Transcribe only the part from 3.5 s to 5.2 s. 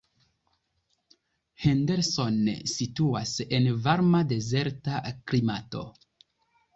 en varma dezerta